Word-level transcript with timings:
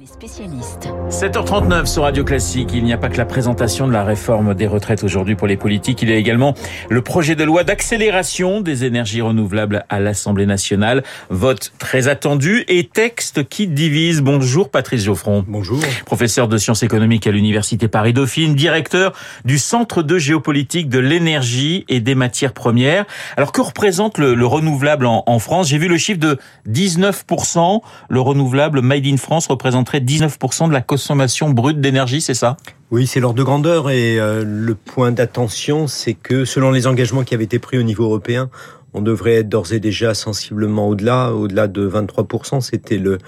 Les 0.00 0.06
spécialistes. 0.06 0.88
7h39 1.10 1.84
sur 1.84 2.04
Radio 2.04 2.24
Classique. 2.24 2.70
Il 2.72 2.84
n'y 2.84 2.94
a 2.94 2.96
pas 2.96 3.10
que 3.10 3.18
la 3.18 3.26
présentation 3.26 3.86
de 3.86 3.92
la 3.92 4.02
réforme 4.02 4.54
des 4.54 4.66
retraites 4.66 5.04
aujourd'hui 5.04 5.34
pour 5.34 5.46
les 5.46 5.58
politiques. 5.58 6.00
Il 6.00 6.08
y 6.08 6.14
a 6.14 6.16
également 6.16 6.54
le 6.88 7.02
projet 7.02 7.34
de 7.34 7.44
loi 7.44 7.64
d'accélération 7.64 8.62
des 8.62 8.86
énergies 8.86 9.20
renouvelables 9.20 9.84
à 9.90 10.00
l'Assemblée 10.00 10.46
nationale. 10.46 11.02
Vote 11.28 11.74
très 11.78 12.08
attendu 12.08 12.64
et 12.68 12.84
texte 12.84 13.46
qui 13.46 13.66
divise. 13.66 14.22
Bonjour 14.22 14.70
Patrice 14.70 15.04
Geoffron. 15.04 15.44
Bonjour. 15.46 15.80
Professeur 16.06 16.48
de 16.48 16.56
sciences 16.56 16.82
économiques 16.82 17.26
à 17.26 17.30
l'Université 17.30 17.86
Paris-Dauphine, 17.86 18.54
directeur 18.54 19.12
du 19.44 19.58
Centre 19.58 20.02
de 20.02 20.16
géopolitique 20.16 20.88
de 20.88 20.98
l'énergie 20.98 21.84
et 21.90 22.00
des 22.00 22.14
matières 22.14 22.54
premières. 22.54 23.04
Alors 23.36 23.52
que 23.52 23.60
représente 23.60 24.16
le, 24.16 24.34
le 24.34 24.46
renouvelable 24.46 25.04
en, 25.04 25.24
en 25.26 25.38
France? 25.38 25.68
J'ai 25.68 25.78
vu 25.78 25.88
le 25.88 25.98
chiffre 25.98 26.20
de 26.20 26.38
19%. 26.70 27.82
Le 28.08 28.20
renouvelable 28.22 28.80
Made 28.80 29.04
in 29.04 29.18
France 29.18 29.46
représente 29.48 29.89
19% 29.98 30.68
de 30.68 30.72
la 30.72 30.80
consommation 30.80 31.50
brute 31.50 31.80
d'énergie, 31.80 32.20
c'est 32.20 32.34
ça? 32.34 32.56
Oui, 32.90 33.06
c'est 33.06 33.18
l'ordre 33.18 33.38
de 33.38 33.42
grandeur 33.42 33.90
et 33.90 34.20
euh, 34.20 34.44
le 34.44 34.74
point 34.74 35.10
d'attention, 35.10 35.86
c'est 35.86 36.14
que 36.14 36.44
selon 36.44 36.70
les 36.70 36.86
engagements 36.86 37.24
qui 37.24 37.34
avaient 37.34 37.44
été 37.44 37.58
pris 37.58 37.78
au 37.78 37.82
niveau 37.82 38.04
européen, 38.04 38.50
on 38.94 39.02
devrait 39.02 39.34
être 39.34 39.48
d'ores 39.48 39.72
et 39.72 39.80
déjà 39.80 40.14
sensiblement 40.14 40.88
au-delà, 40.88 41.32
au-delà 41.32 41.66
de 41.68 41.88
23%. 41.88 42.60
C'était 42.60 42.98
le 42.98 43.18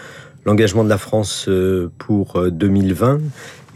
l'engagement 0.45 0.83
de 0.83 0.89
la 0.89 0.99
France 0.99 1.47
euh, 1.49 1.91
pour 1.99 2.41
2020 2.51 3.21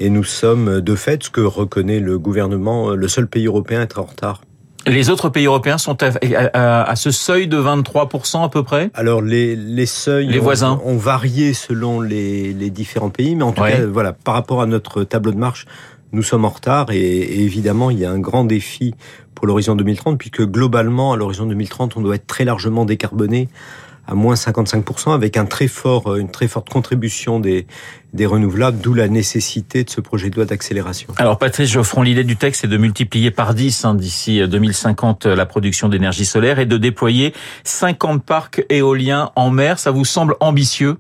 et 0.01 0.11
nous 0.11 0.25
sommes 0.25 0.81
de 0.81 0.95
fait, 0.95 1.23
ce 1.23 1.31
que 1.31 1.41
reconnaît 1.41 2.01
le 2.01 2.19
gouvernement, 2.19 2.91
le 2.91 3.09
seul 3.09 3.27
pays 3.29 3.47
européen 3.47 3.81
à 3.81 3.83
être 3.85 3.99
en 4.01 4.05
retard. 4.05 4.43
Les 4.87 5.11
autres 5.11 5.29
pays 5.29 5.47
européens 5.47 5.79
sont 5.79 6.01
à, 6.03 6.11
à, 6.53 6.91
à, 6.91 6.97
ce 6.97 7.11
seuil 7.11 7.49
de 7.49 7.59
23% 7.59 8.45
à 8.45 8.49
peu 8.49 8.63
près 8.63 8.91
Alors 8.95 9.21
les, 9.21 9.57
les 9.57 9.87
seuils 9.87 10.29
les 10.29 10.39
ont, 10.39 10.43
voisins. 10.43 10.81
ont 10.85 10.97
varié 10.97 11.55
selon 11.55 12.01
les, 12.01 12.53
les, 12.53 12.71
différents 12.71 13.11
pays, 13.11 13.35
mais 13.35 13.43
en 13.43 13.53
tout 13.53 13.63
ouais. 13.63 13.73
cas, 13.73 13.87
voilà, 13.87 14.13
par 14.13 14.35
rapport 14.35 14.63
à 14.63 14.67
notre 14.67 15.03
tableau 15.03 15.33
de 15.33 15.39
marche, 15.39 15.67
nous 16.13 16.23
sommes 16.23 16.45
en 16.45 16.51
retard 16.51 16.93
et, 16.93 16.99
et 16.99 17.43
évidemment, 17.43 17.91
il 17.91 17.99
y 17.99 18.05
a 18.05 18.11
un 18.11 18.21
grand 18.21 18.45
défi 18.45 18.95
pour 19.35 19.47
l'horizon 19.47 19.75
2030, 19.75 20.19
puisque 20.19 20.43
globalement, 20.43 21.13
à 21.13 21.17
l'horizon 21.17 21.47
2030, 21.47 21.97
on 21.97 22.01
doit 22.01 22.15
être 22.15 22.27
très 22.27 22.45
largement 22.45 22.85
décarboné 22.85 23.49
à 24.07 24.15
moins 24.15 24.35
55% 24.35 25.13
avec 25.13 25.37
un 25.37 25.47
très 25.47 25.69
fort, 25.69 26.17
une 26.17 26.31
très 26.31 26.49
forte 26.49 26.69
contribution 26.69 27.41
des, 27.41 27.67
des 28.13 28.27
renouvelables, 28.27 28.79
d'où 28.79 28.95
la 28.95 29.09
nécessité 29.09 29.85
de 29.85 29.91
ce 29.91 30.01
projet 30.01 30.31
de 30.31 30.37
loi 30.37 30.45
d'accélération. 30.45 31.09
Alors 31.17 31.39
Patrice 31.39 31.71
Geoffron, 31.71 32.03
l'idée 32.03 32.25
du 32.25 32.37
texte 32.37 32.65
est 32.65 32.69
de 32.69 32.77
multiplier 32.77 33.31
par 33.31 33.55
10 33.55 33.85
hein, 33.85 33.95
d'ici 33.95 34.47
2050 34.47 35.27
la 35.27 35.47
production 35.47 35.89
d'énergie 35.89 36.25
solaire 36.25 36.59
et 36.59 36.67
de 36.67 36.77
déployer 36.77 37.33
50 37.65 38.25
parcs 38.25 38.65
éoliens 38.69 39.31
en 39.37 39.51
mer. 39.51 39.79
Ça 39.79 39.91
vous 39.91 40.05
semble 40.05 40.37
ambitieux? 40.41 40.97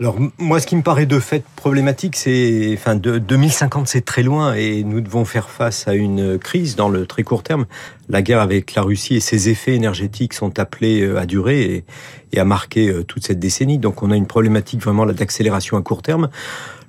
Alors 0.00 0.18
moi, 0.38 0.58
ce 0.58 0.66
qui 0.66 0.74
me 0.74 0.82
paraît 0.82 1.06
de 1.06 1.20
fait 1.20 1.44
problématique, 1.54 2.16
c'est, 2.16 2.72
enfin, 2.74 2.96
de 2.96 3.18
2050, 3.18 3.86
c'est 3.86 4.04
très 4.04 4.24
loin 4.24 4.54
et 4.54 4.82
nous 4.82 5.00
devons 5.00 5.24
faire 5.24 5.48
face 5.48 5.86
à 5.86 5.94
une 5.94 6.36
crise 6.36 6.74
dans 6.74 6.88
le 6.88 7.06
très 7.06 7.22
court 7.22 7.44
terme. 7.44 7.66
La 8.08 8.20
guerre 8.20 8.40
avec 8.40 8.74
la 8.74 8.82
Russie 8.82 9.14
et 9.14 9.20
ses 9.20 9.48
effets 9.50 9.74
énergétiques 9.74 10.34
sont 10.34 10.58
appelés 10.58 11.08
à 11.16 11.26
durer 11.26 11.62
et, 11.62 11.84
et 12.32 12.40
à 12.40 12.44
marquer 12.44 12.92
toute 13.06 13.24
cette 13.24 13.38
décennie. 13.38 13.78
Donc, 13.78 14.02
on 14.02 14.10
a 14.10 14.16
une 14.16 14.26
problématique 14.26 14.82
vraiment 14.82 15.06
d'accélération 15.06 15.76
à 15.76 15.82
court 15.82 16.02
terme. 16.02 16.28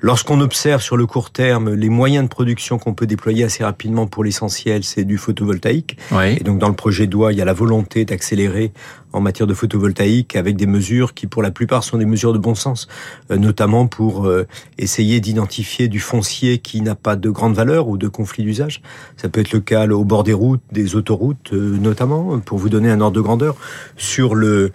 Lorsqu'on 0.05 0.39
observe 0.39 0.83
sur 0.83 0.97
le 0.97 1.07
court 1.07 1.31
terme 1.31 1.73
les 1.73 1.89
moyens 1.89 2.25
de 2.25 2.29
production 2.29 2.77
qu'on 2.77 2.93
peut 2.93 3.07
déployer 3.07 3.43
assez 3.43 3.63
rapidement 3.63 4.05
pour 4.05 4.23
l'essentiel, 4.23 4.83
c'est 4.83 5.03
du 5.03 5.17
photovoltaïque. 5.17 5.97
Oui. 6.11 6.37
Et 6.39 6.43
donc 6.43 6.59
dans 6.59 6.67
le 6.69 6.75
projet 6.75 7.07
de 7.07 7.13
loi, 7.13 7.33
il 7.33 7.39
y 7.39 7.41
a 7.41 7.45
la 7.45 7.53
volonté 7.53 8.05
d'accélérer 8.05 8.71
en 9.13 9.21
matière 9.21 9.47
de 9.47 9.55
photovoltaïque 9.55 10.35
avec 10.35 10.57
des 10.57 10.67
mesures 10.67 11.15
qui 11.15 11.25
pour 11.25 11.41
la 11.41 11.49
plupart 11.49 11.83
sont 11.83 11.97
des 11.97 12.05
mesures 12.05 12.33
de 12.33 12.37
bon 12.37 12.53
sens, 12.53 12.87
euh, 13.31 13.37
notamment 13.37 13.87
pour 13.87 14.27
euh, 14.27 14.45
essayer 14.77 15.21
d'identifier 15.21 15.87
du 15.87 15.99
foncier 15.99 16.59
qui 16.59 16.81
n'a 16.81 16.93
pas 16.93 17.15
de 17.15 17.29
grande 17.31 17.55
valeur 17.55 17.87
ou 17.87 17.97
de 17.97 18.07
conflit 18.07 18.43
d'usage. 18.43 18.83
Ça 19.17 19.27
peut 19.27 19.41
être 19.41 19.53
le 19.53 19.61
cas 19.61 19.87
au 19.87 20.03
bord 20.03 20.23
des 20.23 20.33
routes, 20.33 20.61
des 20.71 20.95
autoroutes 20.95 21.51
euh, 21.53 21.77
notamment, 21.79 22.39
pour 22.41 22.59
vous 22.59 22.69
donner 22.69 22.91
un 22.91 23.01
ordre 23.01 23.15
de 23.15 23.21
grandeur. 23.21 23.55
Sur 23.97 24.35
le 24.35 24.71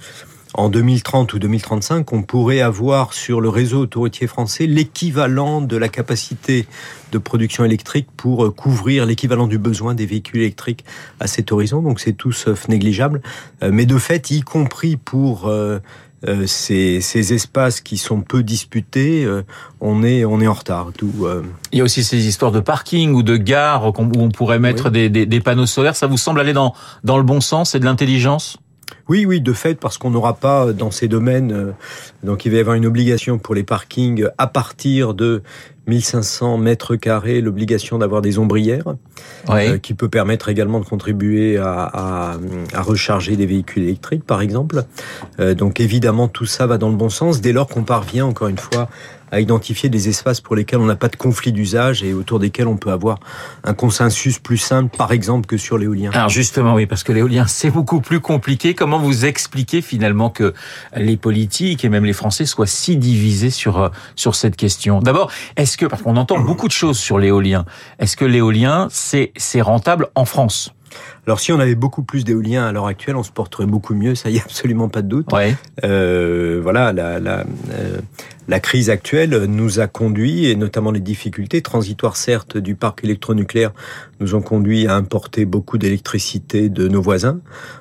en 0.54 0.68
2030 0.68 1.34
ou 1.34 1.38
2035, 1.38 2.12
on 2.12 2.22
pourrait 2.22 2.60
avoir 2.60 3.12
sur 3.12 3.40
le 3.40 3.48
réseau 3.48 3.80
autoroutier 3.80 4.26
français 4.26 4.66
l'équivalent 4.66 5.60
de 5.60 5.76
la 5.76 5.88
capacité 5.88 6.66
de 7.12 7.18
production 7.18 7.64
électrique 7.64 8.08
pour 8.16 8.54
couvrir 8.54 9.06
l'équivalent 9.06 9.46
du 9.46 9.58
besoin 9.58 9.94
des 9.94 10.06
véhicules 10.06 10.40
électriques 10.40 10.84
à 11.20 11.26
cet 11.26 11.52
horizon. 11.52 11.82
Donc 11.82 12.00
c'est 12.00 12.12
tout 12.12 12.32
sauf 12.32 12.68
négligeable. 12.68 13.20
Mais 13.62 13.86
de 13.86 13.98
fait, 13.98 14.30
y 14.30 14.42
compris 14.42 14.96
pour 14.96 15.50
euh, 16.28 16.46
ces, 16.46 17.00
ces, 17.00 17.32
espaces 17.32 17.80
qui 17.80 17.96
sont 17.96 18.20
peu 18.20 18.42
disputés, 18.42 19.24
euh, 19.24 19.42
on 19.80 20.02
est 20.02 20.26
on 20.26 20.38
est 20.42 20.46
en 20.46 20.52
retard. 20.52 20.90
Tout, 20.96 21.10
euh... 21.22 21.42
Il 21.72 21.78
y 21.78 21.80
a 21.80 21.84
aussi 21.84 22.04
ces 22.04 22.26
histoires 22.26 22.52
de 22.52 22.60
parking 22.60 23.14
ou 23.14 23.22
de 23.22 23.38
gare 23.38 23.86
où 23.86 23.94
on 23.96 24.28
pourrait 24.30 24.58
mettre 24.58 24.86
oui. 24.86 24.92
des, 24.92 25.08
des, 25.08 25.24
des 25.24 25.40
panneaux 25.40 25.64
solaires. 25.64 25.96
Ça 25.96 26.06
vous 26.06 26.18
semble 26.18 26.40
aller 26.40 26.52
dans 26.52 26.74
dans 27.04 27.16
le 27.16 27.22
bon 27.22 27.40
sens 27.40 27.74
et 27.74 27.80
de 27.80 27.86
l'intelligence? 27.86 28.58
Oui, 29.10 29.26
oui, 29.26 29.40
de 29.40 29.52
fait, 29.52 29.74
parce 29.74 29.98
qu'on 29.98 30.10
n'aura 30.10 30.34
pas 30.34 30.72
dans 30.72 30.90
ces 30.90 31.08
domaines, 31.08 31.74
donc 32.22 32.44
il 32.44 32.52
va 32.52 32.58
y 32.58 32.60
avoir 32.60 32.76
une 32.76 32.86
obligation 32.86 33.38
pour 33.38 33.54
les 33.56 33.64
parkings 33.64 34.26
à 34.38 34.46
partir 34.46 35.14
de 35.14 35.42
1500 35.90 36.58
mètres 36.58 36.94
carrés, 36.94 37.40
l'obligation 37.40 37.98
d'avoir 37.98 38.22
des 38.22 38.38
ombrières, 38.38 38.94
oui. 39.48 39.68
euh, 39.68 39.78
qui 39.78 39.94
peut 39.94 40.08
permettre 40.08 40.48
également 40.48 40.78
de 40.78 40.84
contribuer 40.84 41.58
à, 41.58 41.82
à, 41.82 42.36
à 42.72 42.82
recharger 42.82 43.36
des 43.36 43.46
véhicules 43.46 43.82
électriques, 43.82 44.24
par 44.24 44.40
exemple. 44.40 44.84
Euh, 45.40 45.54
donc 45.54 45.80
évidemment, 45.80 46.28
tout 46.28 46.46
ça 46.46 46.66
va 46.66 46.78
dans 46.78 46.88
le 46.88 46.96
bon 46.96 47.08
sens 47.08 47.40
dès 47.40 47.52
lors 47.52 47.66
qu'on 47.66 47.82
parvient, 47.82 48.26
encore 48.26 48.48
une 48.48 48.58
fois, 48.58 48.88
à 49.30 49.40
identifier 49.40 49.88
des 49.88 50.08
espaces 50.08 50.40
pour 50.40 50.56
lesquels 50.56 50.78
on 50.80 50.86
n'a 50.86 50.96
pas 50.96 51.08
de 51.08 51.16
conflit 51.16 51.52
d'usage 51.52 52.02
et 52.02 52.12
autour 52.12 52.38
desquels 52.38 52.66
on 52.66 52.76
peut 52.76 52.90
avoir 52.90 53.18
un 53.64 53.74
consensus 53.74 54.38
plus 54.38 54.58
simple, 54.58 54.96
par 54.96 55.12
exemple, 55.12 55.46
que 55.46 55.56
sur 55.56 55.78
l'éolien. 55.78 56.10
Alors 56.12 56.28
justement, 56.28 56.74
oui, 56.74 56.86
parce 56.86 57.02
que 57.02 57.12
l'éolien, 57.12 57.46
c'est 57.48 57.70
beaucoup 57.70 58.00
plus 58.00 58.20
compliqué. 58.20 58.74
Comment 58.74 58.98
vous 58.98 59.24
expliquez 59.24 59.82
finalement 59.82 60.30
que 60.30 60.54
les 60.96 61.16
politiques 61.16 61.84
et 61.84 61.88
même 61.88 62.04
les 62.04 62.12
Français 62.12 62.46
soient 62.46 62.66
si 62.66 62.96
divisés 62.96 63.50
sur, 63.50 63.90
sur 64.16 64.34
cette 64.34 64.56
question? 64.56 65.00
D'abord, 65.00 65.30
est-ce 65.56 65.76
que, 65.76 65.86
parce 65.86 66.02
qu'on 66.02 66.16
entend 66.16 66.38
beaucoup 66.40 66.68
de 66.68 66.72
choses 66.72 66.98
sur 66.98 67.18
l'éolien, 67.18 67.64
est-ce 67.98 68.16
que 68.16 68.24
l'éolien, 68.24 68.88
c'est 68.90 69.60
rentable 69.60 70.08
en 70.14 70.24
France? 70.24 70.72
Alors 71.26 71.40
si 71.40 71.52
on 71.52 71.60
avait 71.60 71.74
beaucoup 71.74 72.02
plus 72.02 72.24
d'éoliens 72.24 72.66
à 72.66 72.72
l'heure 72.72 72.86
actuelle, 72.86 73.16
on 73.16 73.22
se 73.22 73.32
porterait 73.32 73.66
beaucoup 73.66 73.94
mieux, 73.94 74.14
ça 74.14 74.30
y 74.30 74.38
a 74.38 74.42
absolument 74.42 74.88
pas 74.88 75.02
de 75.02 75.08
doute. 75.08 75.32
Ouais. 75.32 75.56
Euh, 75.84 76.60
voilà, 76.62 76.92
la, 76.92 77.20
la, 77.20 77.44
euh, 77.72 77.98
la 78.48 78.60
crise 78.60 78.90
actuelle 78.90 79.44
nous 79.44 79.80
a 79.80 79.86
conduit, 79.86 80.46
et 80.46 80.56
notamment 80.56 80.90
les 80.90 81.00
difficultés 81.00 81.62
transitoires 81.62 82.16
certes 82.16 82.56
du 82.56 82.74
parc 82.74 83.04
électronucléaire, 83.04 83.72
nous 84.18 84.34
ont 84.34 84.42
conduit 84.42 84.86
à 84.86 84.96
importer 84.96 85.44
beaucoup 85.44 85.78
d'électricité 85.78 86.68
de 86.68 86.88
nos 86.88 87.00
voisins, 87.00 87.40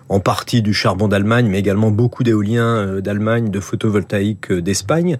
en 0.10 0.20
partie 0.20 0.62
du 0.62 0.74
charbon 0.74 1.08
d'Allemagne, 1.08 1.48
mais 1.50 1.60
également 1.60 1.92
beaucoup 1.92 2.24
d'éoliens 2.24 3.00
d'Allemagne, 3.02 3.50
de 3.50 3.60
photovoltaïque 3.60 4.52
d'Espagne. 4.52 5.18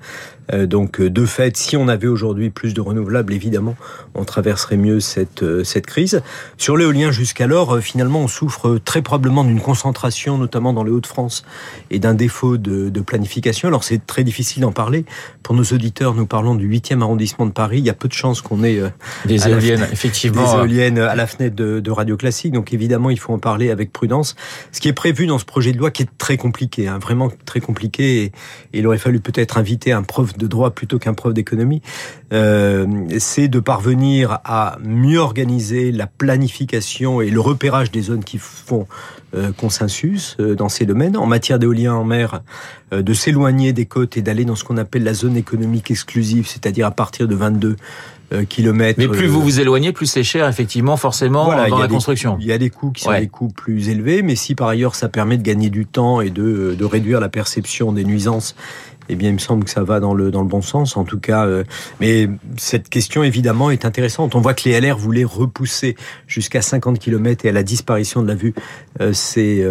Euh, 0.54 0.66
donc 0.66 1.02
de 1.02 1.26
fait, 1.26 1.58
si 1.58 1.78
on 1.78 1.88
avait 1.88 2.08
aujourd'hui 2.08 2.50
plus 2.50 2.74
de 2.74 2.82
renouvelables, 2.82 3.34
évidemment, 3.34 3.76
on 4.16 4.26
traverserait 4.26 4.78
mieux 4.78 5.00
cette, 5.00 5.64
cette 5.64 5.86
crise. 5.86 6.22
Sur 6.58 6.78
l'éolien 6.78 7.12
jusqu'alors, 7.12 7.79
finalement, 7.82 8.20
on 8.20 8.28
souffre 8.28 8.78
très 8.78 9.02
probablement 9.02 9.44
d'une 9.44 9.62
concentration, 9.62 10.38
notamment 10.38 10.74
dans 10.74 10.84
les 10.84 10.92
Hauts-de-France, 10.92 11.44
et 11.92 12.00
d'un 12.00 12.14
défaut 12.14 12.58
de, 12.58 12.90
de, 12.90 13.02
planification. 13.02 13.68
Alors 13.68 13.84
c'est 13.84 14.06
très 14.06 14.24
difficile 14.24 14.62
d'en 14.62 14.72
parler. 14.72 15.06
Pour 15.44 15.56
nos 15.56 15.64
auditeurs, 15.64 16.14
nous 16.14 16.26
parlons 16.26 16.56
du 16.56 16.70
8e 16.70 17.02
arrondissement 17.02 17.46
de 17.46 17.52
Paris. 17.52 17.80
Il 17.80 17.86
y 17.86 17.90
a 17.90 17.94
peu 17.94 18.08
de 18.08 18.14
chances 18.14 18.42
qu'on 18.42 18.64
ait 18.64 18.80
euh, 18.80 18.90
des 19.26 19.48
éoliennes, 19.48 19.78
fenêtre, 19.78 19.94
effectivement, 19.94 20.54
des 20.54 20.60
éoliennes 20.60 21.00
à 21.00 21.16
la 21.16 21.28
fenêtre 21.28 21.56
de, 21.56 21.80
de, 21.80 21.92
Radio 21.92 22.18
Classique. 22.18 22.54
Donc 22.54 22.74
évidemment, 22.74 23.10
il 23.10 23.20
faut 23.20 23.34
en 23.34 23.40
parler 23.40 23.72
avec 23.72 23.92
prudence. 23.92 24.36
Ce 24.72 24.80
qui 24.80 24.88
est 24.88 24.94
prévu 24.94 25.28
dans 25.28 25.40
ce 25.40 25.46
projet 25.46 25.72
de 25.72 25.78
loi, 25.78 25.92
qui 25.92 26.04
est 26.04 26.10
très 26.18 26.38
compliqué, 26.38 26.88
hein, 26.88 27.00
vraiment 27.00 27.30
très 27.46 27.60
compliqué, 27.60 28.24
et, 28.24 28.26
et, 28.74 28.80
il 28.80 28.88
aurait 28.88 28.98
fallu 28.98 29.20
peut-être 29.20 29.58
inviter 29.58 29.92
un 29.92 30.04
prof 30.04 30.38
de 30.38 30.48
droit 30.48 30.72
plutôt 30.72 31.00
qu'un 31.00 31.14
prof 31.14 31.34
d'économie, 31.34 31.82
euh, 32.32 32.86
c'est 33.18 33.48
de 33.48 33.60
parvenir 33.60 34.40
à 34.46 34.78
mieux 34.84 35.20
organiser 35.20 35.92
la 35.92 36.06
planification 36.06 37.22
et 37.22 37.30
le 37.30 37.40
repérage 37.40 37.92
des 37.92 38.02
zones 38.02 38.24
qui 38.24 38.38
font 38.38 38.88
euh, 39.36 39.52
consensus 39.52 40.38
euh, 40.40 40.56
dans 40.56 40.70
ces 40.70 40.86
domaines. 40.86 41.18
En 41.18 41.26
matière 41.26 41.58
d'éolien 41.58 41.96
en 41.96 42.04
mer, 42.04 42.42
de 42.92 43.14
s'éloigner 43.14 43.74
des 43.74 43.86
côtes 43.86 44.18
et 44.18 44.22
d'aller 44.22 44.46
dans 44.46 44.56
ce 44.56 44.64
qu'on 44.64 44.78
appelle 44.78 45.04
la 45.04 45.14
zone 45.14 45.38
économique 45.38 45.92
exclusive, 45.92 46.48
c'est-à-dire 46.48 46.88
à 46.88 46.92
partir 46.92 47.28
de 47.28 47.36
22 47.36 47.76
kilomètres. 48.48 49.00
Mais 49.00 49.08
plus 49.08 49.28
vous 49.28 49.42
vous 49.42 49.60
éloignez, 49.60 49.92
plus 49.92 50.06
c'est 50.06 50.24
cher, 50.24 50.48
effectivement, 50.48 50.98
forcément, 50.98 51.46
voilà, 51.46 51.68
dans 51.68 51.78
la 51.78 51.88
des, 51.88 51.94
construction. 51.94 52.38
Il 52.40 52.48
y 52.48 52.52
a 52.52 52.58
des 52.58 52.70
coûts 52.70 52.92
qui 52.92 53.04
sont 53.04 53.10
ouais. 53.10 53.22
des 53.22 53.28
coûts 53.28 53.50
plus 53.50 53.90
élevés, 53.90 54.24
mais 54.24 54.36
si 54.36 54.56
par 54.56 54.68
ailleurs 54.68 54.96
ça 54.96 55.08
permet 55.08 55.38
de 55.38 55.44
gagner 55.44 55.70
du 55.70 55.86
temps 55.86 56.22
et 56.22 56.30
de, 56.30 56.76
de 56.78 56.86
réduire 56.86 57.20
la 57.20 57.30
perception 57.30 57.92
des 57.92 58.04
nuisances 58.04 58.56
eh 59.10 59.16
bien, 59.16 59.30
il 59.30 59.34
me 59.34 59.40
semble 59.40 59.64
que 59.64 59.70
ça 59.70 59.84
va 59.84 60.00
dans 60.00 60.14
le 60.14 60.32
dans 60.32 60.42
le 60.42 60.48
bon 60.48 60.62
sens, 60.62 60.98
en 60.98 61.04
tout 61.04 61.20
cas. 61.20 61.48
mais 62.00 62.30
cette 62.58 62.90
question, 62.90 63.24
évidemment, 63.24 63.72
est 63.72 63.86
intéressante. 63.86 64.36
On 64.36 64.42
voit 64.42 64.54
que 64.54 64.68
les 64.70 64.80
LR 64.80 64.98
voulaient 64.98 65.24
repousser 65.24 65.96
jusqu'à 66.28 66.62
50 66.62 67.00
km 67.00 67.46
et 67.46 67.50
à 67.50 67.52
la 67.52 67.64
disparition 67.64 68.22
de 68.22 68.28
la 68.28 68.36
vue 68.36 68.54
ces 69.14 69.66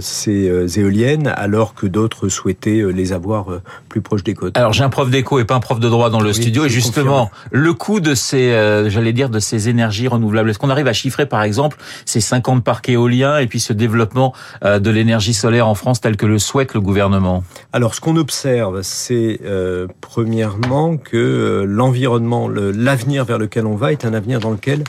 ces 0.00 0.78
éoliennes, 0.78 1.32
alors 1.36 1.74
que 1.74 1.86
d'autres 1.86 2.28
souhaitaient 2.28 2.82
les 2.92 3.12
avoir 3.12 3.46
plus 3.88 4.00
proches 4.00 4.24
des 4.24 4.34
côtes. 4.34 4.56
Alors, 4.56 4.72
j'ai 4.72 4.84
un 4.84 4.90
prof 4.90 5.10
d'éco 5.10 5.38
et 5.38 5.44
pas 5.44 5.54
un 5.54 5.60
prof 5.60 5.80
de 5.80 5.88
droit 5.88 6.10
dans 6.10 6.20
le 6.20 6.32
studio, 6.32 6.64
et 6.66 6.68
justement, 6.68 7.30
le 7.50 7.72
coût 7.74 8.00
de 8.00 8.14
ces, 8.14 8.50
j'allais 8.88 9.12
dire, 9.12 9.30
de 9.30 9.40
ces 9.40 9.68
énergies 9.68 10.08
renouvelables. 10.08 10.50
Est-ce 10.50 10.58
qu'on 10.58 10.70
arrive 10.70 10.88
à 10.88 10.92
chiffrer, 10.92 11.26
par 11.26 11.42
exemple, 11.42 11.76
ces 12.04 12.20
50 12.20 12.64
parcs 12.64 12.88
éoliens 12.88 13.38
et 13.38 13.46
puis 13.46 13.60
ce 13.60 13.72
développement 13.72 14.34
de 14.64 14.90
l'énergie 14.90 15.34
solaire 15.34 15.68
en 15.68 15.74
France 15.74 16.00
tel 16.00 16.16
que 16.16 16.26
le 16.26 16.38
souhaite 16.38 16.74
le 16.74 16.80
gouvernement? 16.80 17.44
Alors, 17.72 17.94
ce 17.94 18.00
qu'on 18.00 18.16
observe, 18.16 18.39
c'est 18.82 19.40
euh, 19.44 19.86
premièrement 20.00 20.96
que 20.96 21.16
euh, 21.16 21.64
l'environnement, 21.64 22.48
l'avenir 22.48 23.24
vers 23.24 23.38
lequel 23.38 23.66
on 23.66 23.76
va 23.76 23.92
est 23.92 24.04
un 24.04 24.14
avenir 24.14 24.40
dans 24.40 24.50
lequel 24.50 24.84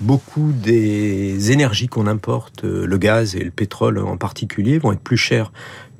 beaucoup 0.00 0.52
des 0.52 1.52
énergies 1.52 1.88
qu'on 1.88 2.06
importe, 2.06 2.64
euh, 2.64 2.86
le 2.86 2.98
gaz 2.98 3.36
et 3.36 3.44
le 3.44 3.50
pétrole 3.50 3.98
en 3.98 4.16
particulier, 4.16 4.78
vont 4.78 4.92
être 4.92 5.00
plus 5.00 5.16
chères 5.16 5.52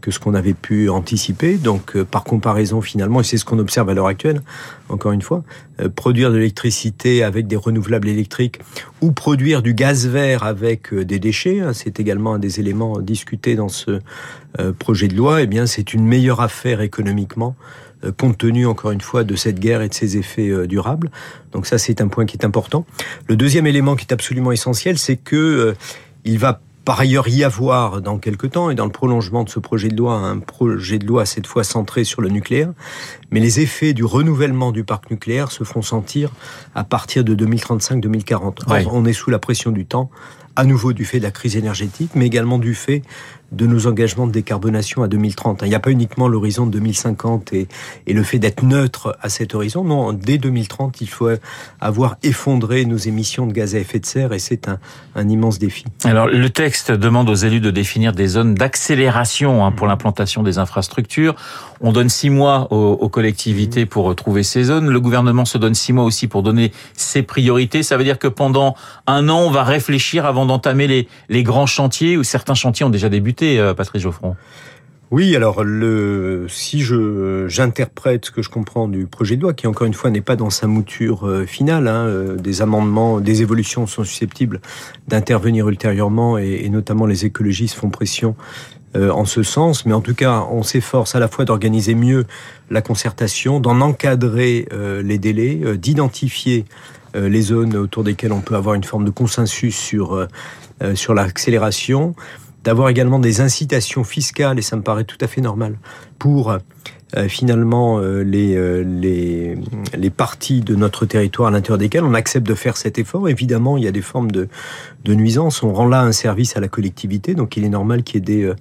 que 0.04 0.10
ce 0.10 0.18
qu'on 0.18 0.34
avait 0.34 0.52
pu 0.52 0.90
anticiper. 0.90 1.56
Donc, 1.56 1.96
euh, 1.96 2.04
par 2.04 2.24
comparaison, 2.24 2.82
finalement, 2.82 3.22
et 3.22 3.24
c'est 3.24 3.38
ce 3.38 3.46
qu'on 3.46 3.58
observe 3.58 3.88
à 3.88 3.94
l'heure 3.94 4.06
actuelle, 4.06 4.42
encore 4.90 5.12
une 5.12 5.22
fois, 5.22 5.42
euh, 5.80 5.88
produire 5.88 6.30
de 6.30 6.36
l'électricité 6.36 7.24
avec 7.24 7.46
des 7.46 7.56
renouvelables 7.56 8.08
électriques 8.08 8.60
ou 9.00 9.12
produire 9.12 9.62
du 9.62 9.72
gaz 9.72 10.06
vert 10.06 10.42
avec 10.42 10.92
euh, 10.92 11.06
des 11.06 11.18
déchets, 11.18 11.60
hein, 11.60 11.72
c'est 11.72 12.00
également 12.00 12.34
un 12.34 12.38
des 12.38 12.60
éléments 12.60 13.00
discutés 13.00 13.56
dans 13.56 13.70
ce 13.70 14.00
projet 14.78 15.08
de 15.08 15.16
loi, 15.16 15.42
eh 15.42 15.48
bien, 15.48 15.66
c'est 15.66 15.94
une 15.94 16.06
meilleure 16.06 16.40
affaire 16.40 16.80
économiquement 16.80 17.56
compte 18.18 18.38
tenu 18.38 18.66
encore 18.66 18.92
une 18.92 19.00
fois 19.00 19.24
de 19.24 19.34
cette 19.34 19.58
guerre 19.58 19.82
et 19.82 19.88
de 19.88 19.94
ses 19.94 20.16
effets 20.16 20.66
durables. 20.68 21.10
Donc 21.52 21.66
ça, 21.66 21.76
c'est 21.76 22.00
un 22.00 22.06
point 22.06 22.24
qui 22.24 22.36
est 22.36 22.44
important. 22.44 22.86
Le 23.28 23.34
deuxième 23.34 23.66
élément 23.66 23.96
qui 23.96 24.06
est 24.08 24.12
absolument 24.12 24.52
essentiel, 24.52 24.96
c'est 24.96 25.16
que 25.16 25.74
il 26.24 26.38
va 26.38 26.60
par 26.84 27.00
ailleurs 27.00 27.28
y 27.28 27.44
avoir 27.44 28.02
dans 28.02 28.18
quelques 28.18 28.50
temps 28.52 28.70
et 28.70 28.74
dans 28.74 28.84
le 28.84 28.92
prolongement 28.92 29.44
de 29.44 29.48
ce 29.48 29.58
projet 29.58 29.88
de 29.88 29.96
loi 29.96 30.14
un 30.14 30.38
projet 30.38 30.98
de 30.98 31.06
loi 31.06 31.24
cette 31.24 31.46
fois 31.46 31.64
centré 31.64 32.04
sur 32.04 32.20
le 32.20 32.28
nucléaire, 32.28 32.72
mais 33.30 33.40
les 33.40 33.60
effets 33.60 33.94
du 33.94 34.04
renouvellement 34.04 34.72
du 34.72 34.84
parc 34.84 35.10
nucléaire 35.10 35.50
se 35.50 35.64
font 35.64 35.82
sentir 35.82 36.30
à 36.74 36.84
partir 36.84 37.24
de 37.24 37.34
2035-2040. 37.34 38.88
On 38.90 39.04
est 39.04 39.12
sous 39.12 39.30
la 39.30 39.38
pression 39.38 39.70
du 39.70 39.86
temps, 39.86 40.10
à 40.56 40.64
nouveau 40.64 40.92
du 40.92 41.04
fait 41.04 41.18
de 41.18 41.24
la 41.24 41.30
crise 41.30 41.56
énergétique, 41.56 42.12
mais 42.14 42.26
également 42.26 42.58
du 42.58 42.74
fait 42.74 43.02
de 43.54 43.66
nos 43.66 43.86
engagements 43.86 44.26
de 44.26 44.32
décarbonation 44.32 45.02
à 45.02 45.08
2030. 45.08 45.62
Il 45.62 45.68
n'y 45.68 45.74
a 45.74 45.80
pas 45.80 45.90
uniquement 45.90 46.28
l'horizon 46.28 46.66
de 46.66 46.72
2050 46.72 47.52
et, 47.52 47.68
et 48.06 48.12
le 48.12 48.22
fait 48.22 48.38
d'être 48.38 48.64
neutre 48.64 49.16
à 49.22 49.28
cet 49.28 49.54
horizon. 49.54 49.84
Non, 49.84 50.12
dès 50.12 50.38
2030, 50.38 51.00
il 51.00 51.08
faut 51.08 51.28
avoir 51.80 52.16
effondré 52.22 52.84
nos 52.84 52.96
émissions 52.96 53.46
de 53.46 53.52
gaz 53.52 53.74
à 53.74 53.78
effet 53.78 54.00
de 54.00 54.06
serre 54.06 54.32
et 54.32 54.38
c'est 54.38 54.68
un, 54.68 54.78
un, 55.14 55.28
immense 55.28 55.58
défi. 55.58 55.84
Alors, 56.04 56.26
le 56.26 56.50
texte 56.50 56.90
demande 56.90 57.30
aux 57.30 57.34
élus 57.34 57.60
de 57.60 57.70
définir 57.70 58.12
des 58.12 58.26
zones 58.26 58.54
d'accélération 58.54 59.64
hein, 59.64 59.72
pour 59.72 59.86
l'implantation 59.86 60.42
des 60.42 60.58
infrastructures. 60.58 61.34
On 61.80 61.92
donne 61.92 62.08
six 62.08 62.30
mois 62.30 62.68
aux, 62.72 62.92
aux, 62.92 63.08
collectivités 63.08 63.86
pour 63.86 64.14
trouver 64.16 64.42
ces 64.42 64.64
zones. 64.64 64.88
Le 64.88 65.00
gouvernement 65.00 65.44
se 65.44 65.58
donne 65.58 65.74
six 65.74 65.92
mois 65.92 66.04
aussi 66.04 66.26
pour 66.26 66.42
donner 66.42 66.72
ses 66.94 67.22
priorités. 67.22 67.82
Ça 67.82 67.96
veut 67.96 68.04
dire 68.04 68.18
que 68.18 68.28
pendant 68.28 68.74
un 69.06 69.28
an, 69.28 69.40
on 69.40 69.50
va 69.50 69.64
réfléchir 69.64 70.26
avant 70.26 70.43
d'entamer 70.46 70.86
les, 70.86 71.08
les 71.28 71.42
grands 71.42 71.66
chantiers 71.66 72.16
où 72.16 72.22
certains 72.22 72.54
chantiers 72.54 72.84
ont 72.84 72.90
déjà 72.90 73.08
débuté 73.08 73.58
euh, 73.58 73.74
Patrick 73.74 74.02
Geoffron. 74.02 74.36
Oui, 75.10 75.36
alors 75.36 75.62
le, 75.62 76.46
si 76.48 76.80
je 76.80 77.46
j'interprète 77.46 78.24
ce 78.24 78.30
que 78.30 78.42
je 78.42 78.48
comprends 78.48 78.88
du 78.88 79.06
projet 79.06 79.36
de 79.36 79.42
loi, 79.42 79.54
qui 79.54 79.66
encore 79.66 79.86
une 79.86 79.94
fois 79.94 80.10
n'est 80.10 80.20
pas 80.20 80.34
dans 80.34 80.50
sa 80.50 80.66
mouture 80.66 81.28
euh, 81.28 81.46
finale, 81.46 81.86
hein, 81.88 82.06
euh, 82.06 82.36
des 82.36 82.62
amendements, 82.62 83.20
des 83.20 83.42
évolutions 83.42 83.86
sont 83.86 84.02
susceptibles 84.02 84.60
d'intervenir 85.06 85.68
ultérieurement, 85.68 86.38
et, 86.38 86.68
notamment 86.68 87.06
les 87.06 87.26
écologistes 87.26 87.76
font 87.76 87.90
pression 87.90 88.34
en 88.96 89.24
ce 89.24 89.42
sens. 89.42 89.86
Mais 89.86 89.92
en 89.92 90.00
tout 90.00 90.14
cas, 90.14 90.46
on 90.50 90.62
s'efforce 90.62 91.14
à 91.14 91.18
la 91.18 91.28
fois 91.28 91.44
d'organiser 91.44 91.94
mieux 91.94 92.26
la 92.70 92.82
concertation, 92.82 93.60
d'en 93.60 93.80
encadrer 93.80 94.68
les 95.02 95.18
délais, 95.18 95.76
d'identifier 95.76 96.64
les 97.14 97.42
zones 97.42 97.76
autour 97.76 98.04
desquelles 98.04 98.32
on 98.32 98.40
peut 98.40 98.56
avoir 98.56 98.74
une 98.74 98.84
forme 98.84 99.04
de 99.04 99.10
consensus 99.10 99.76
sur 99.76 100.26
sur 100.94 101.14
l'accélération 101.14 102.14
d'avoir 102.64 102.88
également 102.88 103.18
des 103.18 103.40
incitations 103.40 104.04
fiscales, 104.04 104.58
et 104.58 104.62
ça 104.62 104.76
me 104.76 104.82
paraît 104.82 105.04
tout 105.04 105.18
à 105.20 105.26
fait 105.26 105.40
normal, 105.40 105.78
pour 106.18 106.50
euh, 106.50 107.28
finalement 107.28 107.98
euh, 107.98 108.22
les, 108.22 108.56
euh, 108.56 108.82
les, 108.82 109.56
les 109.96 110.10
parties 110.10 110.62
de 110.62 110.74
notre 110.74 111.06
territoire 111.06 111.48
à 111.48 111.50
l'intérieur 111.52 111.78
desquelles 111.78 112.04
on 112.04 112.14
accepte 112.14 112.46
de 112.46 112.54
faire 112.54 112.76
cet 112.76 112.98
effort. 112.98 113.28
Évidemment, 113.28 113.76
il 113.76 113.84
y 113.84 113.86
a 113.86 113.92
des 113.92 114.02
formes 114.02 114.32
de, 114.32 114.48
de 115.04 115.14
nuisance. 115.14 115.62
On 115.62 115.72
rend 115.72 115.86
là 115.86 116.00
un 116.00 116.12
service 116.12 116.56
à 116.56 116.60
la 116.60 116.68
collectivité, 116.68 117.34
donc 117.34 117.56
il 117.56 117.64
est 117.64 117.68
normal 117.68 118.02
qu'il 118.02 118.16
y 118.16 118.18
ait 118.18 118.36
des 118.44 118.52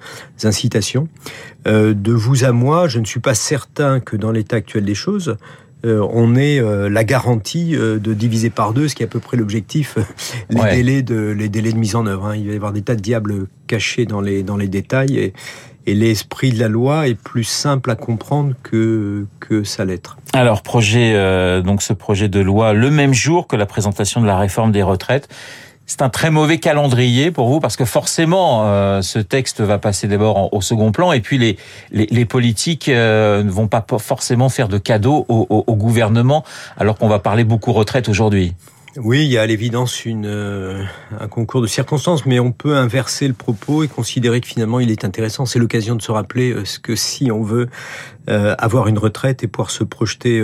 incitations. 0.44 1.07
de 1.65 2.11
vous 2.11 2.44
à 2.44 2.51
moi, 2.51 2.88
je 2.88 3.00
ne 3.00 3.05
suis 3.05 3.21
pas 3.21 3.33
certain 3.33 4.00
que 4.00 4.17
dans 4.17 4.31
l'état 4.31 4.57
actuel 4.57 4.85
des 4.85 4.95
choses, 4.95 5.29
euh, 5.29 5.35
on 5.83 6.35
est 6.35 6.59
euh, 6.59 6.89
la 6.89 7.03
garantie 7.03 7.75
euh, 7.75 8.00
de 8.00 8.13
diviser 8.13 8.50
par 8.50 8.74
deux, 8.74 8.88
ce 8.88 8.95
qui 8.95 9.03
est 9.03 9.06
à 9.06 9.09
peu 9.09 9.19
près 9.19 9.38
l'objectif, 9.38 9.97
les 10.50 10.62
délais 10.71 11.01
de 11.01 11.35
les 11.38 11.50
délais 11.50 11.74
de 11.74 11.77
mise 11.77 11.95
en 11.95 12.06
œuvre. 12.06 12.27
Hein. 12.27 12.35
Il 12.35 12.47
va 12.47 12.53
y 12.53 12.56
avoir 12.56 12.74
des 12.74 12.81
tas 12.81 12.95
de 12.95 13.01
diables 13.01 13.47
cachés 13.68 14.06
dans 14.06 14.21
les 14.21 14.44
dans 14.44 14.57
les 14.57 14.68
détails 14.68 15.18
et, 15.18 15.33
et 15.85 15.94
l'esprit 15.94 16.51
de 16.51 16.59
la 16.59 16.69
loi 16.69 17.07
est 17.07 17.15
plus 17.15 17.44
simple 17.44 17.91
à 17.91 17.95
comprendre 17.95 18.53
que 18.63 19.25
que 19.39 19.63
ça 19.63 19.83
l'être. 19.83 20.18
Alors 20.31 20.62
projet 20.62 21.13
donc 21.63 21.81
ce 21.81 21.94
projet 21.94 22.29
de 22.29 22.39
loi 22.39 22.74
le 22.74 22.89
même 22.89 23.13
jour 23.13 23.47
que 23.47 23.56
la 23.56 23.65
présentation 23.65 24.21
de 24.21 24.25
la 24.25 24.38
réforme 24.38 24.71
des 24.71 24.83
retraites 24.83 25.27
c'est 25.94 26.01
un 26.01 26.10
très 26.10 26.31
mauvais 26.31 26.57
calendrier 26.57 27.30
pour 27.30 27.48
vous 27.50 27.60
parce 27.60 27.75
que 27.75 27.86
forcément 27.86 28.63
euh, 28.66 29.04
ce 29.04 29.19
texte 29.19 29.62
va 29.62 29.78
passer 29.78 30.07
d'abord 30.07 30.51
au 30.51 30.60
second 30.60 30.92
plan 30.92 31.12
et 31.12 31.22
puis 31.22 31.38
les 31.38 31.56
les, 31.92 32.07
les 32.07 32.25
politiques 32.25 32.90
euh, 32.90 33.44
ne 33.44 33.51
vont 33.51 33.68
pas 33.68 33.86
forcément 34.00 34.50
faire 34.50 34.69
de 34.69 34.80
cadeaux 34.80 35.24
au, 35.30 35.45
au, 35.51 35.63
au 35.68 35.75
gouvernement 35.75 36.44
alors 36.78 36.98
qu'on 36.98 37.07
va 37.07 37.19
parler 37.19 37.44
beaucoup 37.44 37.74
retraite 37.74 38.10
aujourd'hui. 38.10 38.56
Oui, 38.98 39.24
il 39.24 39.31
y 39.31 39.40
a 39.40 39.42
à 39.42 39.45
l'évidence 39.48 40.06
une 40.06 40.28
euh, 40.28 40.84
un 41.19 41.28
concours 41.28 41.63
de 41.63 41.68
circonstances, 41.68 42.28
mais 42.28 42.40
on 42.40 42.51
peut 42.51 42.75
inverser 42.75 43.28
le 43.28 43.34
propos 43.34 43.81
et 43.81 43.88
considérer 43.88 44.40
que 44.40 44.45
finalement 44.45 44.80
il 44.80 44.92
est 44.92 45.04
intéressant. 45.04 45.48
C'est 45.48 45.57
l'occasion 45.57 45.95
de 45.95 46.01
se 46.04 46.12
rappeler 46.12 46.51
euh, 46.51 46.63
ce 46.63 46.78
que 46.78 46.95
si 46.95 47.31
on 47.31 47.42
veut 47.42 47.69
euh, 48.30 48.54
avoir 48.60 48.88
une 48.88 49.00
retraite 49.00 49.44
et 49.44 49.48
pouvoir 49.48 49.72
se 49.72 49.84
projeter 49.84 50.44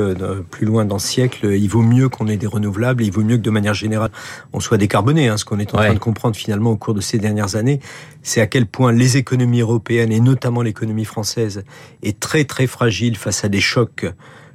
plus 0.49 0.65
loin 0.65 0.83
dans 0.83 0.97
ce 0.97 1.07
siècle, 1.07 1.53
il 1.53 1.67
vaut 1.67 1.83
mieux 1.83 2.09
qu'on 2.09 2.27
ait 2.27 2.37
des 2.37 2.47
renouvelables, 2.47 3.03
il 3.03 3.11
vaut 3.11 3.23
mieux 3.23 3.37
que 3.37 3.43
de 3.43 3.51
manière 3.51 3.75
générale 3.75 4.09
on 4.51 4.59
soit 4.59 4.77
décarboné. 4.77 5.27
Hein. 5.27 5.37
Ce 5.37 5.45
qu'on 5.45 5.59
est 5.59 5.71
en 5.75 5.77
train 5.77 5.93
de 5.93 5.99
comprendre 5.99 6.35
finalement 6.35 6.71
au 6.71 6.77
cours 6.77 6.95
de 6.95 7.01
ces 7.01 7.19
dernières 7.19 7.55
années, 7.55 7.79
c'est 8.23 8.41
à 8.41 8.47
quel 8.47 8.65
point 8.65 8.91
les 8.91 9.17
économies 9.17 9.61
européennes 9.61 10.11
et 10.11 10.21
notamment 10.21 10.63
l'économie 10.63 11.05
française 11.05 11.63
est 12.01 12.19
très 12.19 12.45
très 12.45 12.65
fragile 12.65 13.15
face 13.15 13.45
à 13.45 13.49
des 13.49 13.61
chocs 13.61 14.07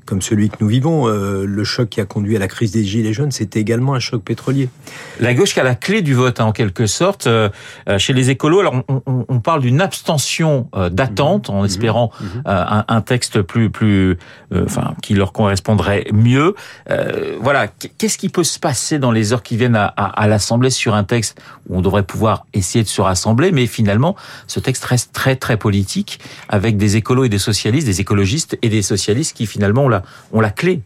comme 0.06 0.22
celui 0.22 0.50
que 0.50 0.56
nous 0.60 0.68
vivons. 0.68 1.08
Euh, 1.08 1.44
le 1.46 1.64
choc 1.64 1.88
qui 1.88 2.00
a 2.00 2.04
conduit 2.04 2.36
à 2.36 2.38
la 2.38 2.48
crise 2.48 2.72
des 2.72 2.84
Gilets 2.84 3.12
jaunes, 3.12 3.30
c'était 3.30 3.60
également 3.60 3.94
un 3.94 4.00
choc 4.00 4.22
pétrolier. 4.22 4.68
La 5.20 5.34
gauche 5.34 5.54
qui 5.54 5.60
a 5.60 5.64
la 5.64 5.74
clé 5.74 6.02
du 6.02 6.14
vote, 6.14 6.40
hein, 6.40 6.46
en 6.46 6.52
quelque 6.52 6.86
sorte, 6.86 7.26
euh, 7.26 7.48
euh, 7.88 7.98
chez 7.98 8.12
les 8.12 8.30
écolos. 8.30 8.60
Alors, 8.60 8.82
on, 8.88 9.24
on, 9.28 9.40
parle 9.40 9.60
d'une 9.60 9.80
abstention 9.80 10.68
d'attente, 10.90 11.50
en 11.50 11.60
mhm. 11.60 11.64
espérant 11.66 12.10
mhm. 12.20 12.42
un, 12.46 12.84
un, 12.88 13.00
texte 13.02 13.42
plus, 13.42 13.68
plus, 13.68 14.16
enfin, 14.54 14.94
qui 15.02 15.14
leur 15.14 15.32
correspondrait 15.32 16.06
mieux. 16.12 16.54
voilà, 17.40 17.68
qu'est-ce 17.98 18.16
qui 18.16 18.28
peut 18.28 18.44
se 18.44 18.58
passer 18.58 18.98
dans 18.98 19.12
les 19.12 19.32
heures 19.32 19.42
qui 19.42 19.56
viennent 19.56 19.76
à, 19.76 19.86
à, 19.86 20.06
à 20.06 20.28
l'Assemblée 20.28 20.70
sur 20.70 20.94
un 20.94 21.04
texte 21.04 21.40
où 21.68 21.76
on 21.76 21.82
devrait 21.82 22.04
pouvoir 22.04 22.46
essayer 22.54 22.82
de 22.82 22.88
se 22.88 23.02
rassembler, 23.02 23.52
mais 23.52 23.66
finalement, 23.66 24.16
ce 24.46 24.60
texte 24.60 24.84
reste 24.84 25.12
très, 25.12 25.36
très 25.36 25.56
politique, 25.56 26.20
avec 26.48 26.76
des 26.76 26.96
écolos 26.96 27.24
et 27.24 27.28
des 27.28 27.38
socialistes, 27.38 27.86
des 27.86 28.00
écologistes 28.00 28.58
et 28.62 28.68
des 28.68 28.82
socialistes 28.82 29.36
qui 29.36 29.46
finalement 29.46 29.84
ont 29.84 29.88
la, 30.32 30.50
clé. 30.50 30.80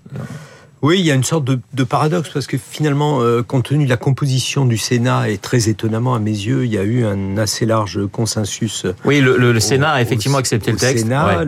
Oui, 0.81 1.01
il 1.01 1.05
y 1.05 1.11
a 1.11 1.15
une 1.15 1.25
sorte 1.25 1.45
de, 1.45 1.85
paradoxe 1.85 2.31
parce 2.33 2.47
que 2.47 2.57
finalement, 2.57 3.21
euh, 3.21 3.43
compte 3.43 3.65
tenu 3.65 3.85
de 3.85 3.91
la 3.91 3.97
composition 3.97 4.65
du 4.65 4.79
Sénat 4.79 5.29
et 5.29 5.39
très 5.39 5.69
étonnamment 5.69 6.15
à 6.15 6.21
mes 6.21 6.31
yeux, 6.31 6.65
il 6.65 6.73
y 6.73 6.79
a 6.79 6.85
eu 6.85 7.05
un 7.05 7.37
assez 7.37 7.67
large 7.67 8.07
consensus. 8.13 8.87
Oui, 9.05 9.21
le, 9.21 9.59
Sénat 9.59 9.91
a 9.91 10.03
effectivement 10.03 10.39
accepté 10.39 10.71
le 10.71 10.77
texte. 10.77 11.05
Sénat, 11.05 11.45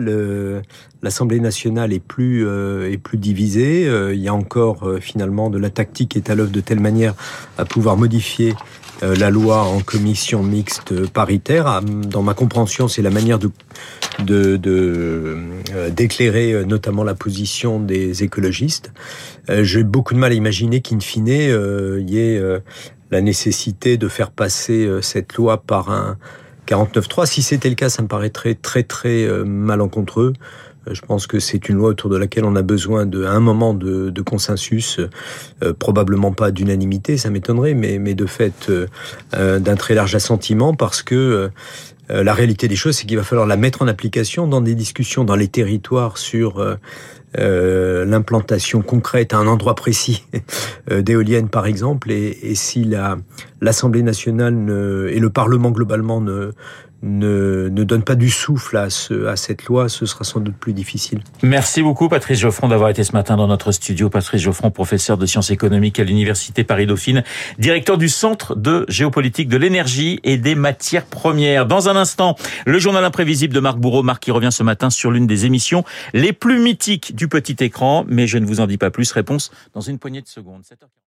l'Assemblée 1.01 1.39
nationale 1.39 1.93
est 1.93 1.99
plus 1.99 2.45
euh, 2.45 2.91
est 2.91 2.97
plus 2.97 3.17
divisée. 3.17 3.87
Euh, 3.87 4.13
il 4.13 4.19
y 4.19 4.27
a 4.27 4.33
encore 4.33 4.87
finalement 4.99 5.49
de 5.49 5.57
la 5.57 5.69
tactique 5.69 6.09
qui 6.09 6.17
est 6.17 6.29
à 6.29 6.35
l'œuvre 6.35 6.51
de 6.51 6.61
telle 6.61 6.79
manière 6.79 7.13
à 7.57 7.65
pouvoir 7.65 7.97
modifier 7.97 8.49
euh, 8.51 8.90
la 9.01 9.29
loi 9.29 9.63
en 9.63 9.79
commission 9.79 10.43
mixte 10.43 11.07
paritaire. 11.07 11.81
Dans 11.81 12.21
ma 12.21 12.33
compréhension, 12.33 12.87
c'est 12.87 13.01
la 13.01 13.09
manière 13.09 13.39
de 13.39 13.51
euh, 14.29 15.89
d'éclairer 15.89 16.53
euh, 16.53 16.63
notamment 16.63 17.03
la 17.03 17.15
position 17.15 17.79
des 17.79 18.23
écologistes. 18.23 18.91
J'ai 19.49 19.83
beaucoup 19.83 20.13
de 20.13 20.19
mal 20.19 20.31
à 20.31 20.35
imaginer 20.35 20.81
qu'in 20.81 20.99
fine, 20.99 21.27
il 21.27 22.09
y 22.09 22.19
ait 22.19 22.41
la 23.09 23.21
nécessité 23.21 23.97
de 23.97 24.07
faire 24.07 24.31
passer 24.31 24.89
cette 25.01 25.33
loi 25.35 25.61
par 25.61 25.89
un 25.91 26.17
49.3. 26.67 27.25
Si 27.25 27.41
c'était 27.41 27.69
le 27.69 27.75
cas, 27.75 27.89
ça 27.89 28.01
me 28.01 28.07
paraîtrait 28.07 28.53
très 28.53 28.83
très 28.83 29.27
malencontreux. 29.43 30.33
Je 30.89 31.01
pense 31.01 31.27
que 31.27 31.39
c'est 31.39 31.69
une 31.69 31.75
loi 31.75 31.89
autour 31.89 32.09
de 32.09 32.17
laquelle 32.17 32.45
on 32.45 32.55
a 32.55 32.61
besoin 32.61 33.05
de, 33.05 33.25
un 33.25 33.39
moment 33.39 33.73
de, 33.73 34.21
consensus, 34.21 34.99
probablement 35.79 36.31
pas 36.31 36.51
d'unanimité, 36.51 37.17
ça 37.17 37.29
m'étonnerait, 37.29 37.73
mais, 37.73 38.13
de 38.13 38.25
fait 38.25 38.71
d'un 39.33 39.75
très 39.75 39.93
large 39.93 40.15
assentiment, 40.15 40.73
parce 40.73 41.03
que 41.03 41.49
la 42.09 42.33
réalité 42.33 42.67
des 42.67 42.75
choses, 42.75 42.95
c'est 42.97 43.05
qu'il 43.05 43.17
va 43.17 43.23
falloir 43.23 43.47
la 43.47 43.57
mettre 43.57 43.81
en 43.81 43.87
application 43.87 44.47
dans 44.47 44.61
des 44.61 44.75
discussions 44.75 45.23
dans 45.23 45.35
les 45.35 45.47
territoires 45.47 46.17
sur 46.17 46.59
euh, 47.39 48.03
l'implantation 48.03 48.81
concrète 48.81 49.33
à 49.33 49.37
un 49.37 49.47
endroit 49.47 49.73
précis 49.73 50.25
euh, 50.91 51.01
d'éoliennes 51.01 51.47
par 51.47 51.65
exemple. 51.65 52.11
Et, 52.11 52.55
si 52.55 52.83
la 52.83 53.17
l'Assemblée 53.61 54.03
nationale 54.03 54.53
et 55.09 55.19
le 55.19 55.29
Parlement 55.29 55.71
globalement 55.71 56.19
ne 56.19 56.51
ne, 57.03 57.69
ne 57.69 57.83
donne 57.83 58.03
pas 58.03 58.15
du 58.15 58.29
souffle 58.29 58.77
à, 58.77 58.89
ce, 58.89 59.25
à 59.27 59.35
cette 59.35 59.65
loi, 59.65 59.89
ce 59.89 60.05
sera 60.05 60.23
sans 60.23 60.39
doute 60.39 60.55
plus 60.55 60.73
difficile. 60.73 61.21
Merci 61.43 61.81
beaucoup 61.81 62.09
Patrice 62.09 62.39
Geoffron 62.39 62.67
d'avoir 62.67 62.89
été 62.89 63.03
ce 63.03 63.13
matin 63.13 63.35
dans 63.37 63.47
notre 63.47 63.71
studio. 63.71 64.09
Patrice 64.09 64.41
Geoffron, 64.41 64.71
professeur 64.71 65.17
de 65.17 65.25
sciences 65.25 65.51
économiques 65.51 65.99
à 65.99 66.03
l'Université 66.03 66.63
Paris-Dauphine, 66.63 67.23
directeur 67.57 67.97
du 67.97 68.09
Centre 68.09 68.55
de 68.55 68.85
géopolitique 68.87 69.49
de 69.49 69.57
l'énergie 69.57 70.19
et 70.23 70.37
des 70.37 70.55
matières 70.55 71.05
premières. 71.05 71.65
Dans 71.65 71.89
un 71.89 71.95
instant, 71.95 72.35
le 72.65 72.79
journal 72.79 73.03
imprévisible 73.03 73.53
de 73.53 73.59
Marc 73.59 73.77
Bourreau. 73.77 74.03
Marc 74.03 74.23
qui 74.23 74.31
revient 74.31 74.51
ce 74.51 74.63
matin 74.63 74.89
sur 74.89 75.11
l'une 75.11 75.27
des 75.27 75.45
émissions 75.45 75.83
les 76.13 76.33
plus 76.33 76.59
mythiques 76.59 77.15
du 77.15 77.27
petit 77.27 77.55
écran. 77.63 78.05
Mais 78.07 78.27
je 78.27 78.37
ne 78.37 78.45
vous 78.45 78.59
en 78.59 78.67
dis 78.67 78.77
pas 78.77 78.91
plus. 78.91 79.11
Réponse 79.11 79.51
dans 79.73 79.81
une 79.81 79.97
poignée 79.97 80.21
de 80.21 80.27
secondes. 80.27 80.63